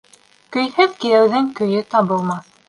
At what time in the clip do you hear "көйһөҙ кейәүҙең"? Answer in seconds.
0.55-1.51